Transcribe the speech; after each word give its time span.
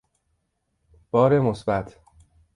بار 1.11 1.39
مثبت 1.39 1.99